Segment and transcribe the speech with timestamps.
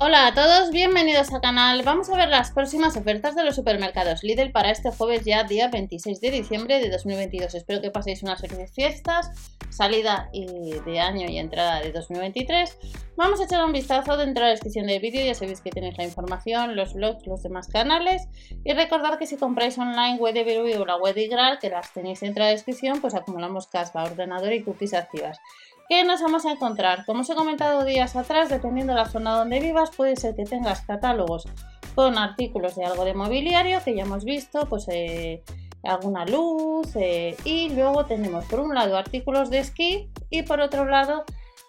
[0.00, 1.82] Hola a todos, bienvenidos al canal.
[1.82, 5.66] Vamos a ver las próximas ofertas de los supermercados Lidl para este jueves ya día
[5.66, 7.52] 26 de diciembre de 2022.
[7.52, 9.32] Espero que paséis unas felices fiestas,
[9.70, 12.78] salida de año y entrada de 2023.
[13.16, 15.98] Vamos a echar un vistazo dentro de la descripción del vídeo, ya sabéis que tenéis
[15.98, 18.28] la información, los blogs, los demás canales.
[18.62, 21.70] Y recordad que si compráis online web de Virubi o la web de Igral, que
[21.70, 25.40] las tenéis dentro de la descripción, pues acumulamos caspa, ordenador y cookies activas.
[25.88, 27.06] ¿Qué nos vamos a encontrar?
[27.06, 30.44] Como os he comentado días atrás, dependiendo de la zona donde vivas, puede ser que
[30.44, 31.46] tengas catálogos
[31.94, 35.42] con artículos de algo de mobiliario, que ya hemos visto, pues eh,
[35.82, 40.84] alguna luz, eh, y luego tenemos por un lado artículos de esquí y por otro
[40.84, 41.24] lado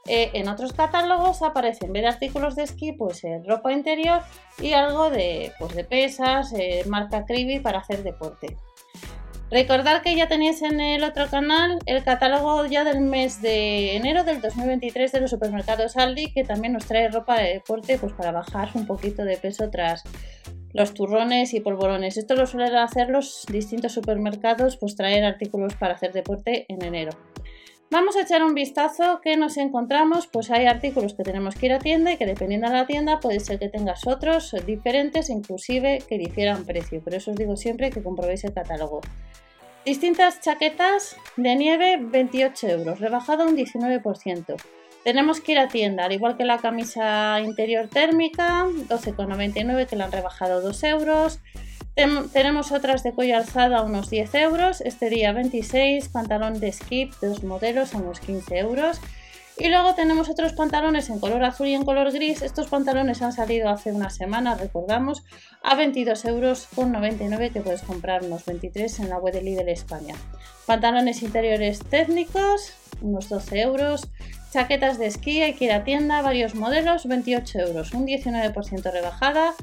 [0.05, 4.21] eh, en otros catálogos aparecen en vez de artículos de esquí, pues ropa interior
[4.61, 6.53] y algo de, pues, de pesas,
[6.87, 8.57] marca Cribi para hacer deporte.
[9.51, 14.23] Recordad que ya tenéis en el otro canal el catálogo ya del mes de enero
[14.23, 18.31] del 2023 de los supermercados Aldi, que también nos trae ropa de deporte pues para
[18.31, 20.03] bajar un poquito de peso tras
[20.71, 22.17] los turrones y polvorones.
[22.17, 27.11] Esto lo suelen hacer los distintos supermercados, pues traer artículos para hacer deporte en enero.
[27.91, 31.73] Vamos a echar un vistazo que nos encontramos, pues hay artículos que tenemos que ir
[31.73, 36.03] a tienda y que dependiendo de la tienda puede ser que tengas otros diferentes, inclusive
[36.07, 37.01] que difieran precio.
[37.01, 39.01] Por eso os digo siempre que comprobéis el catálogo.
[39.85, 44.55] Distintas chaquetas de nieve 28 euros, rebajado un 19%.
[45.03, 50.05] Tenemos que ir a tienda, al igual que la camisa interior térmica, 12,99 que la
[50.05, 51.39] han rebajado 2 euros
[51.95, 57.13] tenemos otras de cuello alzado a unos 10 euros, este día 26, pantalón de skip,
[57.21, 59.01] dos modelos a unos 15 euros.
[59.59, 62.41] Y luego tenemos otros pantalones en color azul y en color gris.
[62.41, 65.25] Estos pantalones han salido hace una semana, recordamos,
[65.61, 69.67] a 22 euros con 99 que puedes comprar unos 23 en la web de Lidl
[69.67, 70.15] España.
[70.65, 74.07] Pantalones interiores técnicos, unos 12 euros.
[74.53, 79.53] Chaquetas de esquí, hay que ir a tienda, varios modelos, 28 euros, un 19% rebajada.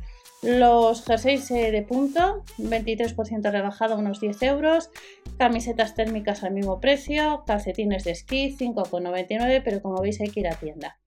[0.43, 4.91] Los jerseys eh, de punto, 23% rebajado, unos 10 euros.
[5.39, 7.43] Camisetas térmicas al mismo precio.
[7.47, 10.99] Calcetines de esquí, 5,99, pero como veis hay que ir a tienda.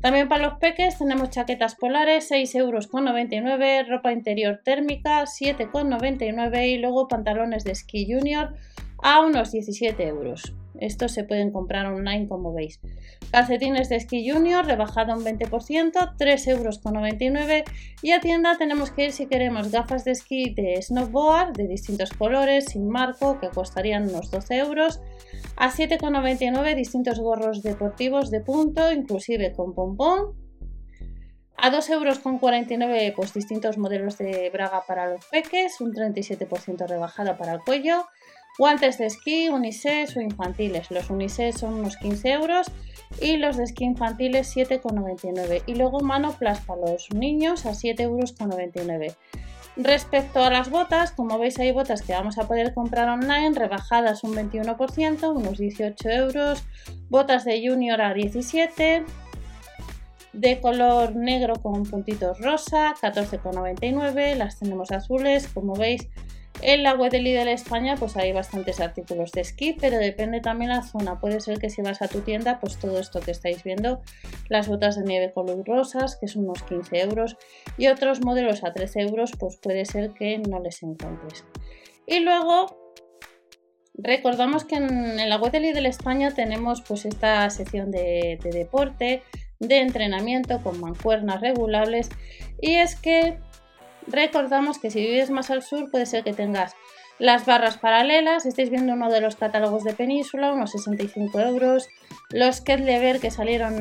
[0.00, 3.88] También para los peques tenemos chaquetas polares, 6,99 euros.
[3.88, 6.68] Ropa interior térmica, 7,99.
[6.68, 8.54] Y luego pantalones de esquí junior
[9.02, 10.54] a unos 17 euros.
[10.80, 12.80] Estos se pueden comprar online como veis.
[13.30, 16.80] Calcetines de esquí junior rebajado un 20%, 3,99 euros.
[18.02, 22.10] Y a tienda tenemos que ir si queremos gafas de esquí de snowboard de distintos
[22.10, 25.00] colores, sin marco, que costarían unos 12 euros.
[25.56, 30.34] A 7,99 distintos gorros deportivos de punto, inclusive con pompón.
[31.58, 37.52] A 2,49 euros pues distintos modelos de braga para los peques, un 37% rebajada para
[37.52, 38.06] el cuello.
[38.58, 40.90] Guantes de esquí, unisex o infantiles.
[40.90, 42.70] Los unisex son unos 15 euros
[43.20, 45.62] y los de esquí infantiles 7,99.
[45.66, 49.16] Y luego manoplas para los niños a 7,99 euros.
[49.76, 54.24] Respecto a las botas, como veis hay botas que vamos a poder comprar online, rebajadas
[54.24, 56.64] un 21%, unos 18 euros.
[57.08, 59.04] Botas de junior a 17
[60.32, 64.34] de color negro con puntitos rosa, 14,99.
[64.36, 66.08] Las tenemos azules, como veis
[66.62, 70.70] en la web de Lidl España pues hay bastantes artículos de esquí, pero depende también
[70.70, 71.20] la zona.
[71.20, 74.02] Puede ser que si vas a tu tienda, pues todo esto que estáis viendo,
[74.48, 77.36] las botas de nieve color rosas, que son unos 15 euros,
[77.78, 81.44] y otros modelos a 13 euros, pues puede ser que no les encuentres.
[82.06, 82.94] Y luego
[83.94, 89.22] recordamos que en, la web de Lidl España tenemos pues esta sección de, de deporte,
[89.58, 92.10] de entrenamiento con mancuernas regulables,
[92.60, 93.38] y es que
[94.06, 96.74] Recordamos que si vives más al sur puede ser que tengas
[97.20, 101.86] las barras paralelas, estáis viendo uno de los catálogos de Península, unos 65 euros.
[102.30, 103.74] Los Ketlever que salieron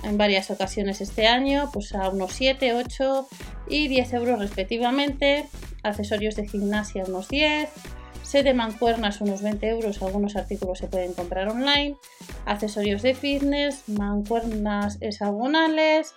[0.00, 3.28] en varias ocasiones este año, pues a unos 7, 8
[3.68, 5.48] y 10 euros respectivamente.
[5.82, 7.68] Accesorios de gimnasia unos 10.
[8.22, 11.96] Set de mancuernas unos 20 euros, algunos artículos se pueden comprar online.
[12.46, 16.14] Accesorios de fitness, mancuernas hexagonales,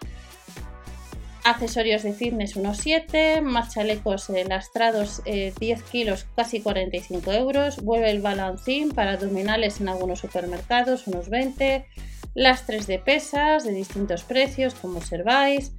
[1.49, 7.81] accesorios de fitness unos 7, más chalecos eh, lastrados 10 eh, kilos casi 45 euros,
[7.83, 11.85] vuelve el balancín para abdominales en algunos supermercados unos 20,
[12.33, 15.71] lastres de pesas de distintos precios como observáis,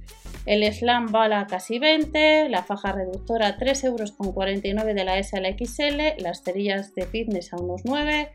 [0.45, 5.37] el slam bala casi 20, la faja reductora 3 euros con 49 de la S
[5.37, 8.31] a la XL, las cerillas de fitness a unos 9,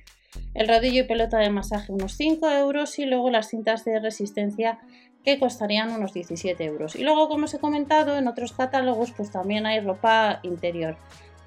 [0.54, 4.78] el rodillo y pelota de masaje unos 5 euros y luego las cintas de resistencia
[5.24, 6.96] que costarían unos 17 euros.
[6.96, 10.96] Y luego, como os he comentado, en otros catálogos pues también hay ropa interior.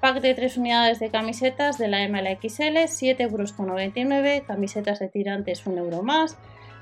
[0.00, 4.98] Pack de 3 unidades de camisetas de la M a la XL, 7,99 euros, camisetas
[4.98, 6.36] de tirantes 1 euro más,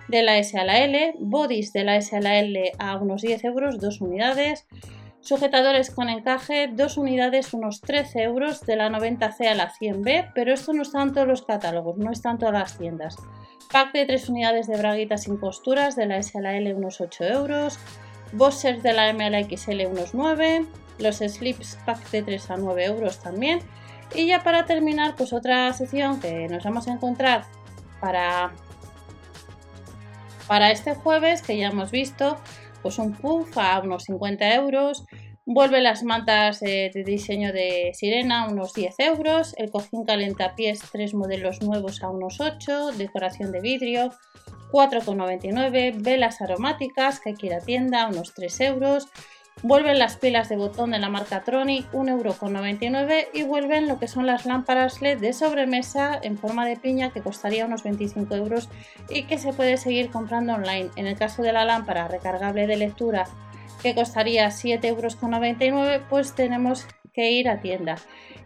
[0.08, 3.22] de la S a la L, bodies de la S a la L a unos
[3.22, 4.66] 10 euros, dos unidades,
[5.26, 10.55] sujetadores con encaje, dos unidades, unos 13 euros, de la 90C a la 100B, pero
[10.55, 13.17] esto no está en todos los catálogos, no está en todas las tiendas.
[13.73, 17.00] Pack de 3 unidades de braguitas sin costuras, de la S a la L unos
[17.00, 17.81] 8 euros,
[18.32, 20.64] boxers de la M a la XL unos 9,
[21.00, 23.58] los slips pack de 3 a 9 euros también.
[24.14, 27.44] Y ya para terminar, pues otra sección que nos vamos a encontrar
[28.00, 28.52] para
[30.46, 32.38] para este jueves, que ya hemos visto,
[32.86, 35.06] pues un puff a unos 50 euros,
[35.44, 41.62] vuelve las mantas de diseño de sirena unos 10 euros, el cojín calentapiés, tres modelos
[41.62, 44.12] nuevos a unos 8, decoración de vidrio,
[44.70, 49.08] 4,99, velas aromáticas, que hay que ir a tienda, unos 3 euros,
[49.62, 54.26] Vuelven las pilas de botón de la marca Tronic, 1,99€ y vuelven lo que son
[54.26, 58.68] las lámparas LED de sobremesa en forma de piña que costaría unos 25 euros
[59.08, 60.90] y que se puede seguir comprando online.
[60.96, 63.24] En el caso de la lámpara recargable de lectura
[63.82, 67.96] que costaría 7,99 euros, pues tenemos que ir a tienda.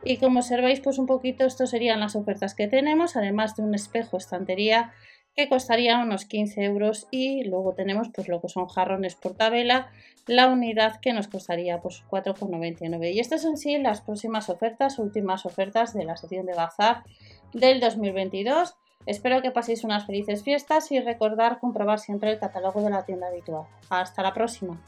[0.05, 3.75] Y como observáis, pues un poquito estos serían las ofertas que tenemos, además de un
[3.75, 4.93] espejo estantería
[5.41, 9.91] que costaría unos 15 euros y luego tenemos pues lo que son jarrones por tabela
[10.27, 15.47] la unidad que nos costaría pues 4,99 y estas son sí las próximas ofertas últimas
[15.47, 17.05] ofertas de la sección de bazar
[17.55, 18.77] del 2022
[19.07, 23.29] espero que paséis unas felices fiestas y recordar comprobar siempre el catálogo de la tienda
[23.29, 23.65] habitual.
[23.89, 24.79] Hasta la próxima